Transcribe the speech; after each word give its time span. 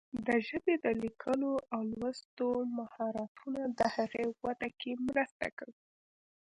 د 0.27 0.29
ژبې 0.47 0.75
د 0.85 0.87
لیکلو 1.03 1.53
او 1.73 1.81
لوستلو 1.99 2.51
مهارتونه 2.77 3.61
د 3.79 3.81
هغې 3.95 4.25
وده 4.45 4.69
کې 4.79 4.91
مرسته 5.07 5.47
کوي. 5.57 5.77